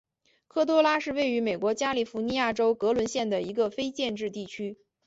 [0.47, 4.79] 科多拉是位于美国加利福尼亚州格伦县的一个非建制地区。